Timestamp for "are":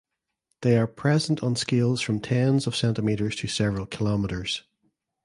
0.79-0.87